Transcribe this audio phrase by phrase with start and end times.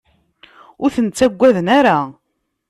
[0.83, 1.97] Ur ten-ttagaden ara.